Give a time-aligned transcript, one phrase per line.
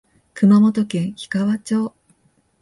[0.33, 1.93] 熊本県氷川町